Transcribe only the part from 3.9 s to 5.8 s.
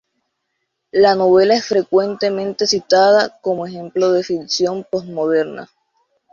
de ficción postmoderna.